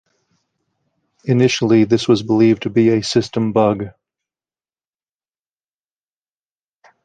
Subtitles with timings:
[1.25, 3.89] Initially this was believed to be a system bug.